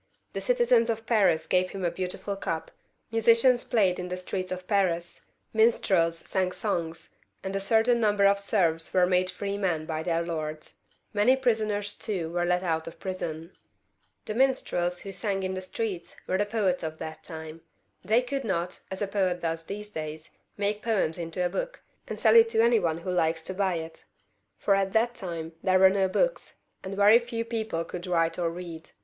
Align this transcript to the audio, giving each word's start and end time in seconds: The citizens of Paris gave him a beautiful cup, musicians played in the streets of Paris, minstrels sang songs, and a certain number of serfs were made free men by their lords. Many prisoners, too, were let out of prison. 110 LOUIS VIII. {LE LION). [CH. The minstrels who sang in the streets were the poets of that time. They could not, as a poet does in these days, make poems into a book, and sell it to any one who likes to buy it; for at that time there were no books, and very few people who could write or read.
The 0.33 0.41
citizens 0.41 0.89
of 0.89 1.05
Paris 1.05 1.45
gave 1.45 1.69
him 1.69 1.85
a 1.85 1.91
beautiful 1.91 2.35
cup, 2.35 2.71
musicians 3.11 3.63
played 3.63 3.99
in 3.99 4.07
the 4.07 4.17
streets 4.17 4.51
of 4.51 4.65
Paris, 4.65 5.21
minstrels 5.53 6.17
sang 6.17 6.53
songs, 6.53 7.17
and 7.43 7.55
a 7.55 7.59
certain 7.59 7.99
number 7.99 8.25
of 8.25 8.39
serfs 8.39 8.91
were 8.95 9.05
made 9.05 9.29
free 9.29 9.59
men 9.59 9.85
by 9.85 10.01
their 10.01 10.23
lords. 10.25 10.79
Many 11.13 11.35
prisoners, 11.35 11.93
too, 11.93 12.31
were 12.31 12.45
let 12.45 12.63
out 12.63 12.87
of 12.87 12.99
prison. 12.99 13.51
110 13.51 13.51
LOUIS 13.51 13.53
VIII. 13.53 13.77
{LE 13.77 14.09
LION). 14.09 14.23
[CH. 14.23 14.25
The 14.25 14.33
minstrels 14.89 14.99
who 15.01 15.11
sang 15.11 15.43
in 15.43 15.53
the 15.53 15.61
streets 15.61 16.15
were 16.25 16.39
the 16.39 16.47
poets 16.47 16.81
of 16.81 16.97
that 16.97 17.23
time. 17.23 17.61
They 18.03 18.23
could 18.23 18.43
not, 18.43 18.79
as 18.89 19.03
a 19.03 19.07
poet 19.07 19.41
does 19.41 19.69
in 19.69 19.75
these 19.75 19.91
days, 19.91 20.31
make 20.57 20.81
poems 20.81 21.19
into 21.19 21.45
a 21.45 21.49
book, 21.49 21.83
and 22.07 22.19
sell 22.19 22.35
it 22.35 22.49
to 22.49 22.63
any 22.63 22.79
one 22.79 22.97
who 22.97 23.11
likes 23.11 23.43
to 23.43 23.53
buy 23.53 23.75
it; 23.75 24.05
for 24.57 24.73
at 24.73 24.93
that 24.93 25.13
time 25.13 25.51
there 25.61 25.77
were 25.77 25.91
no 25.91 26.07
books, 26.07 26.55
and 26.83 26.95
very 26.95 27.19
few 27.19 27.45
people 27.45 27.81
who 27.83 27.85
could 27.85 28.07
write 28.07 28.39
or 28.39 28.49
read. 28.49 28.89